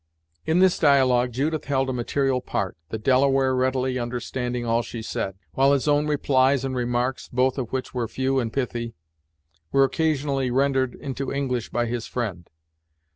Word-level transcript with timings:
In 0.47 0.57
this 0.57 0.79
dialogue 0.79 1.31
Judith 1.31 1.65
held 1.65 1.87
a 1.87 1.93
material 1.93 2.41
part, 2.41 2.75
the 2.89 2.97
Delaware 2.97 3.53
readily 3.53 3.99
understanding 3.99 4.65
all 4.65 4.81
she 4.81 5.03
said, 5.03 5.35
while 5.51 5.73
his 5.73 5.87
own 5.87 6.07
replies 6.07 6.65
and 6.65 6.75
remarks, 6.75 7.27
both 7.29 7.59
of 7.59 7.71
which 7.71 7.93
were 7.93 8.07
few 8.07 8.39
and 8.39 8.51
pithy, 8.51 8.95
were 9.71 9.83
occasionally 9.83 10.49
rendered 10.49 10.95
into 10.95 11.31
English 11.31 11.69
by 11.69 11.85
his 11.85 12.07
friend. 12.07 12.49